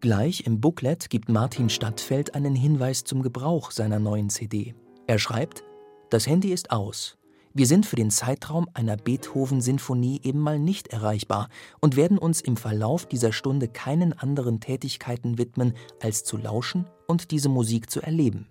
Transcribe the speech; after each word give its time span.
Gleich 0.00 0.46
im 0.46 0.60
Booklet 0.60 1.10
gibt 1.10 1.28
Martin 1.28 1.68
Stadtfeld 1.68 2.36
einen 2.36 2.54
Hinweis 2.54 3.02
zum 3.02 3.20
Gebrauch 3.20 3.72
seiner 3.72 3.98
neuen 3.98 4.30
CD. 4.30 4.76
Er 5.08 5.18
schreibt: 5.18 5.64
Das 6.08 6.28
Handy 6.28 6.52
ist 6.52 6.70
aus. 6.70 7.18
Wir 7.52 7.66
sind 7.66 7.84
für 7.84 7.96
den 7.96 8.12
Zeitraum 8.12 8.68
einer 8.74 8.96
Beethoven-Sinfonie 8.96 10.20
eben 10.22 10.38
mal 10.38 10.60
nicht 10.60 10.86
erreichbar 10.88 11.48
und 11.80 11.96
werden 11.96 12.16
uns 12.16 12.40
im 12.40 12.56
Verlauf 12.56 13.06
dieser 13.06 13.32
Stunde 13.32 13.66
keinen 13.66 14.12
anderen 14.12 14.60
Tätigkeiten 14.60 15.36
widmen, 15.36 15.74
als 16.00 16.22
zu 16.22 16.36
lauschen 16.36 16.86
und 17.08 17.32
diese 17.32 17.48
Musik 17.48 17.90
zu 17.90 18.00
erleben. 18.00 18.46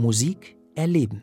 Musik 0.00 0.56
erleben. 0.74 1.22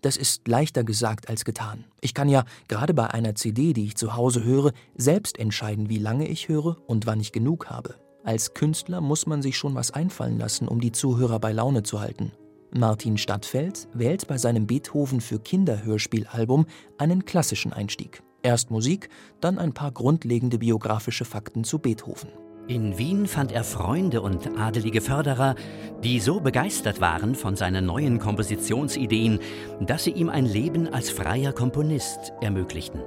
Das 0.00 0.16
ist 0.16 0.48
leichter 0.48 0.82
gesagt 0.82 1.28
als 1.28 1.44
getan. 1.44 1.84
Ich 2.00 2.14
kann 2.14 2.28
ja 2.28 2.44
gerade 2.66 2.94
bei 2.94 3.08
einer 3.08 3.34
CD, 3.34 3.72
die 3.72 3.84
ich 3.84 3.96
zu 3.96 4.16
Hause 4.16 4.42
höre, 4.42 4.72
selbst 4.96 5.38
entscheiden, 5.38 5.88
wie 5.88 5.98
lange 5.98 6.26
ich 6.28 6.48
höre 6.48 6.76
und 6.88 7.06
wann 7.06 7.20
ich 7.20 7.32
genug 7.32 7.70
habe. 7.70 7.94
Als 8.24 8.54
Künstler 8.54 9.00
muss 9.00 9.26
man 9.26 9.42
sich 9.42 9.56
schon 9.56 9.74
was 9.74 9.92
einfallen 9.92 10.38
lassen, 10.38 10.68
um 10.68 10.80
die 10.80 10.92
Zuhörer 10.92 11.38
bei 11.38 11.52
Laune 11.52 11.82
zu 11.82 12.00
halten. 12.00 12.32
Martin 12.72 13.18
Stadtfeld 13.18 13.88
wählt 13.92 14.26
bei 14.26 14.38
seinem 14.38 14.66
Beethoven 14.66 15.20
für 15.20 15.38
Kinder 15.38 15.84
Hörspielalbum 15.84 16.66
einen 16.98 17.24
klassischen 17.24 17.72
Einstieg. 17.72 18.22
Erst 18.42 18.70
Musik, 18.70 19.08
dann 19.40 19.58
ein 19.58 19.72
paar 19.72 19.92
grundlegende 19.92 20.58
biografische 20.58 21.24
Fakten 21.24 21.64
zu 21.64 21.78
Beethoven. 21.78 22.30
In 22.68 22.96
Wien 22.96 23.26
fand 23.26 23.50
er 23.50 23.64
Freunde 23.64 24.22
und 24.22 24.56
adelige 24.56 25.00
Förderer, 25.00 25.56
die 26.04 26.20
so 26.20 26.40
begeistert 26.40 27.00
waren 27.00 27.34
von 27.34 27.56
seinen 27.56 27.86
neuen 27.86 28.20
Kompositionsideen, 28.20 29.40
dass 29.80 30.04
sie 30.04 30.12
ihm 30.12 30.28
ein 30.28 30.46
Leben 30.46 30.86
als 30.92 31.10
freier 31.10 31.52
Komponist 31.52 32.32
ermöglichten. 32.40 33.00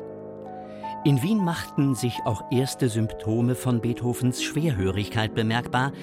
In 1.06 1.22
Wien 1.22 1.38
machten 1.38 1.96
sich 1.96 2.20
auch 2.26 2.52
erste 2.52 2.90
Symptome 2.90 3.56
von 3.56 3.80
Beethovens 3.80 4.44
Schwerhörigkeit 4.44 5.34
bemerkbar, 5.34 5.94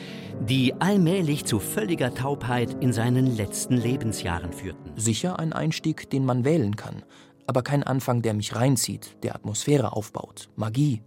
die 0.40 0.74
allmählich 0.80 1.44
zu 1.44 1.58
völliger 1.58 2.14
Taubheit 2.14 2.76
in 2.80 2.92
seinen 2.92 3.36
letzten 3.36 3.76
Lebensjahren 3.76 4.52
führten. 4.52 4.92
Sicher 4.96 5.38
ein 5.38 5.52
Einstieg, 5.52 6.08
den 6.08 6.24
man 6.24 6.46
wählen 6.46 6.76
kann, 6.76 7.02
aber 7.46 7.62
kein 7.62 7.82
Anfang, 7.82 8.22
der 8.22 8.32
mich 8.32 8.56
reinzieht, 8.56 9.16
der 9.24 9.34
Atmosphäre 9.34 9.92
aufbaut, 9.92 10.48
Magie, 10.56 11.02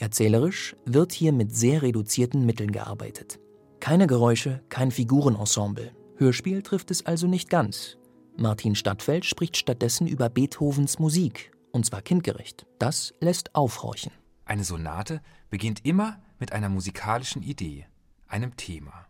Erzählerisch 0.00 0.74
wird 0.86 1.12
hier 1.12 1.30
mit 1.30 1.54
sehr 1.54 1.82
reduzierten 1.82 2.46
Mitteln 2.46 2.72
gearbeitet. 2.72 3.38
Keine 3.80 4.06
Geräusche, 4.06 4.64
kein 4.70 4.90
Figurenensemble. 4.90 5.92
Hörspiel 6.16 6.62
trifft 6.62 6.90
es 6.90 7.04
also 7.04 7.26
nicht 7.26 7.50
ganz. 7.50 7.98
Martin 8.34 8.74
Stadtfeld 8.74 9.26
spricht 9.26 9.58
stattdessen 9.58 10.06
über 10.06 10.30
Beethovens 10.30 10.98
Musik, 10.98 11.52
und 11.72 11.84
zwar 11.84 12.00
kindgerecht. 12.00 12.66
Das 12.78 13.12
lässt 13.20 13.54
aufhorchen. 13.54 14.10
Eine 14.46 14.64
Sonate 14.64 15.20
beginnt 15.50 15.84
immer 15.84 16.22
mit 16.38 16.52
einer 16.52 16.70
musikalischen 16.70 17.42
Idee, 17.42 17.86
einem 18.26 18.56
Thema. 18.56 19.06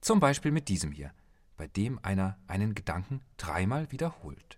Zum 0.00 0.20
Beispiel 0.20 0.52
mit 0.52 0.68
diesem 0.68 0.92
hier, 0.92 1.10
bei 1.56 1.66
dem 1.66 1.98
einer 2.04 2.38
einen 2.46 2.76
Gedanken 2.76 3.22
dreimal 3.38 3.90
wiederholt. 3.90 4.57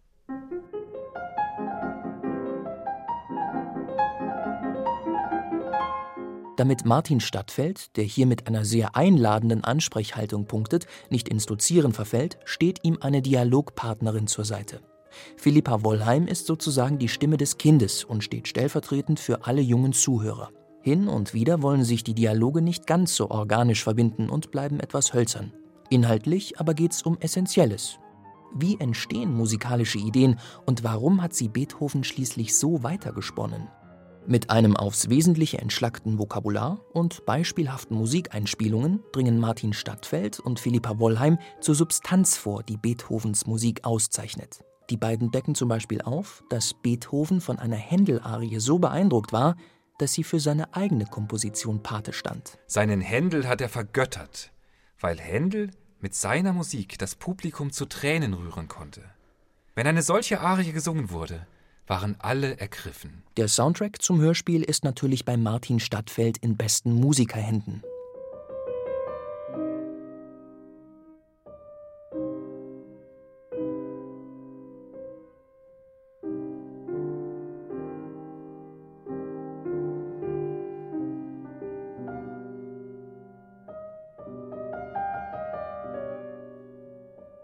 Damit 6.61 6.85
Martin 6.85 7.21
Stadtfeld, 7.21 7.97
der 7.97 8.05
hier 8.05 8.27
mit 8.27 8.47
einer 8.47 8.67
sehr 8.67 8.95
einladenden 8.95 9.65
Ansprechhaltung 9.65 10.45
punktet, 10.45 10.87
nicht 11.09 11.27
ins 11.31 11.47
Dozieren 11.47 11.95
verfällt, 11.95 12.39
steht 12.45 12.81
ihm 12.83 12.99
eine 13.01 13.23
Dialogpartnerin 13.23 14.27
zur 14.27 14.45
Seite. 14.45 14.83
Philippa 15.39 15.83
Wollheim 15.85 16.27
ist 16.27 16.45
sozusagen 16.45 16.99
die 16.99 17.09
Stimme 17.09 17.39
des 17.39 17.57
Kindes 17.57 18.05
und 18.05 18.23
steht 18.23 18.47
stellvertretend 18.47 19.19
für 19.19 19.47
alle 19.47 19.63
jungen 19.63 19.95
Zuhörer. 19.95 20.51
Hin 20.83 21.09
und 21.09 21.33
wieder 21.33 21.63
wollen 21.63 21.83
sich 21.83 22.05
die 22.05 22.13
Dialoge 22.13 22.61
nicht 22.61 22.87
ganz 22.87 23.17
so 23.17 23.31
organisch 23.31 23.83
verbinden 23.83 24.29
und 24.29 24.51
bleiben 24.51 24.81
etwas 24.81 25.15
hölzern. 25.15 25.55
Inhaltlich 25.89 26.61
aber 26.61 26.75
geht 26.75 26.93
es 26.93 27.01
um 27.01 27.17
Essentielles. 27.21 27.99
Wie 28.55 28.79
entstehen 28.79 29.33
musikalische 29.33 29.97
Ideen 29.97 30.39
und 30.67 30.85
warum 30.85 31.23
hat 31.23 31.33
sie 31.33 31.49
Beethoven 31.49 32.05
schließlich 32.05 32.55
so 32.55 32.83
weitergesponnen? 32.83 33.69
Mit 34.27 34.51
einem 34.51 34.77
aufs 34.77 35.09
Wesentliche 35.09 35.59
entschlackten 35.59 36.19
Vokabular 36.19 36.81
und 36.93 37.25
beispielhaften 37.27 37.97
Musikeinspielungen 37.97 39.03
dringen 39.13 39.39
Martin 39.39 39.73
Stadtfeld 39.73 40.39
und 40.39 40.61
Philippa 40.61 40.99
Wollheim 40.99 41.39
zur 41.61 41.75
Substanz 41.75 42.37
vor, 42.37 42.63
die 42.63 42.77
Beethovens 42.77 43.47
Musik 43.47 43.85
auszeichnet. 43.85 44.63
Die 44.91 44.97
beiden 44.97 45.31
decken 45.31 45.55
zum 45.55 45.69
Beispiel 45.69 46.03
auf, 46.03 46.45
dass 46.49 46.75
Beethoven 46.75 47.41
von 47.41 47.59
einer 47.59 47.77
Händel-Arie 47.77 48.59
so 48.59 48.79
beeindruckt 48.79 49.33
war, 49.33 49.57
dass 49.99 50.13
sie 50.13 50.25
für 50.25 50.41
seine 50.41 50.75
eigene 50.75 51.07
Komposition 51.07 51.83
Pate 51.83 52.13
stand. 52.13 52.59
Seinen 52.67 53.01
Händel 53.01 53.49
hat 53.49 53.61
er 53.61 53.69
vergöttert, 53.69 54.53
weil 54.99 55.19
Händel 55.19 55.71
mit 56.01 56.15
seiner 56.15 56.53
Musik 56.53 56.99
das 56.99 57.15
Publikum 57.15 57.73
zu 57.73 57.87
Tränen 57.87 58.35
rühren 58.35 58.69
konnte. 58.69 59.03
Wenn 59.75 59.87
eine 59.87 60.03
solche 60.03 60.41
Arie 60.41 60.73
gesungen 60.73 61.11
wurde, 61.11 61.47
waren 61.91 62.15
alle 62.21 62.59
ergriffen. 62.59 63.25
Der 63.37 63.49
Soundtrack 63.49 64.01
zum 64.01 64.21
Hörspiel 64.21 64.63
ist 64.63 64.85
natürlich 64.85 65.25
bei 65.25 65.37
Martin 65.37 65.81
Stadtfeld 65.81 66.39
in 66.39 66.57
besten 66.57 66.95
Musikerhänden. 66.95 67.83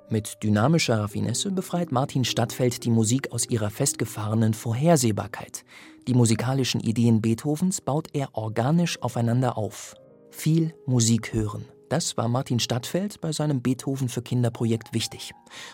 Mit 0.09 0.41
dynamischer 0.45 1.01
Raffinesse 1.01 1.51
befreit 1.51 1.91
Martin 1.91 2.25
Stadtfeld 2.25 2.85
die 2.85 2.91
Musik 2.91 3.33
aus 3.33 3.49
ihrer 3.49 3.71
festgefahrenen 3.71 4.55
Vorhersehbarkeit. 4.55 5.65
Die 6.07 6.15
musikalischen 6.15 6.81
Ideen 6.81 7.21
Beethovens 7.21 7.81
baut 7.81 8.09
er 8.13 8.29
organisch 8.33 9.03
aufeinander 9.03 9.59
auf. 9.59 9.97
Viel 10.31 10.75
Musik 10.87 11.33
hören. 11.33 11.65
Das 11.89 12.17
war 12.17 12.29
Martin 12.29 12.61
Stadtfeld 12.61 13.21
bei 13.21 13.33
seinem 13.33 13.63
Beethoven 13.63 14.09
für 14.09 14.23
Kinder 14.23 14.51
Projekt 14.51 14.95
wichtig. 14.95 15.33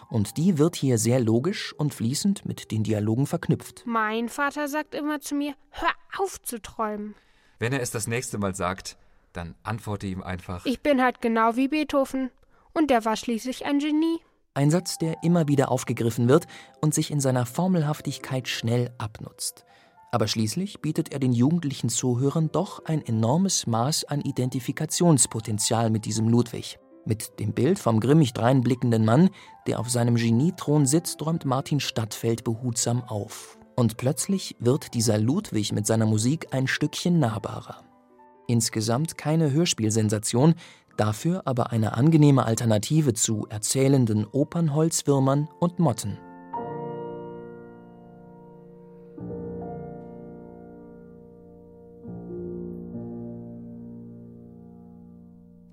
Und 0.09 0.38
die 0.38 0.56
wird 0.56 0.76
hier 0.76 0.97
sehr 0.97 1.20
logisch 1.20 1.75
und 1.75 1.93
fließend 1.93 2.47
mit 2.47 2.70
den 2.70 2.84
Dialogen 2.84 3.26
verknüpft. 3.26 3.82
Mein 3.84 4.31
Vater 4.31 4.66
sagt 4.66 4.94
immer 4.94 5.20
zu 5.20 5.34
mir, 5.34 5.54
hör 5.70 5.91
auf 6.19 6.41
zu 6.41 6.60
träumen. 6.60 7.14
Wenn 7.59 7.75
er 7.75 7.82
es 7.82 7.91
das 7.91 8.06
nächste 8.06 8.38
Mal 8.38 8.54
sagt, 8.54 8.97
dann 9.34 9.54
antworte 9.62 10.06
ihm 10.06 10.22
einfach. 10.22 10.64
Ich 10.64 10.81
bin 10.81 11.03
halt 11.03 11.20
genau 11.20 11.56
wie 11.56 11.69
Beethoven. 11.69 12.31
Und 12.75 12.91
der 12.91 13.05
war 13.05 13.16
schließlich 13.16 13.65
ein 13.66 13.78
Genie. 13.78 14.19
Ein 14.55 14.71
Satz, 14.71 14.99
der 14.99 15.22
immer 15.22 15.49
wieder 15.49 15.71
aufgegriffen 15.71 16.28
wird 16.28 16.47
und 16.81 16.94
sich 16.94 17.10
in 17.10 17.21
seiner 17.21 17.47
Formelhaftigkeit 17.47 18.49
schnell 18.49 18.91
abnutzt. 18.99 19.65
Aber 20.10 20.28
schließlich 20.28 20.81
bietet 20.82 21.11
er 21.11 21.19
den 21.19 21.32
jugendlichen 21.32 21.88
Zuhörern 21.88 22.50
doch 22.53 22.84
ein 22.84 23.05
enormes 23.05 23.66
Maß 23.66 24.05
an 24.05 24.21
Identifikationspotenzial 24.21 25.88
mit 25.88 26.05
diesem 26.05 26.28
Ludwig. 26.28 26.78
Mit 27.06 27.41
dem 27.41 27.55
Bild 27.55 27.78
vom 27.78 27.99
grimmig 27.99 28.34
dreinblickenden 28.34 29.06
Mann, 29.06 29.31
der 29.66 29.81
auf 29.81 29.88
seinem 29.88 30.17
Geniethron 30.17 30.85
sitzt, 30.87 31.25
räumt 31.25 31.46
Martin 31.46 31.81
Stadtfeld 31.81 32.44
behutsam 32.44 33.02
auf. 33.02 33.58
Und 33.75 33.96
plötzlich 33.96 34.55
wird 34.61 34.93
dieser 34.93 35.19
Ludwig 35.19 35.73
mit 35.73 35.87
seiner 35.87 36.06
Musik 36.06 36.49
ein 36.50 36.67
Stückchen 36.67 37.19
nahbarer. 37.19 37.82
Insgesamt 38.46 39.17
keine 39.17 39.50
Hörspielsensation, 39.50 40.55
dafür 40.97 41.43
aber 41.47 41.71
eine 41.73 41.94
angenehme 41.94 42.44
Alternative 42.44 43.15
zu 43.15 43.47
erzählenden 43.49 44.27
Opernholzwürmern 44.27 45.49
und 45.61 45.79
Motten. 45.79 46.19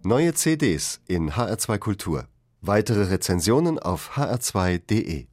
Neue 0.03 0.33
CDs 0.33 1.01
in 1.07 1.31
HR2 1.31 1.77
Kultur. 1.77 2.27
Weitere 2.61 3.03
Rezensionen 3.03 3.79
auf 3.79 4.17
hr2.de 4.17 5.29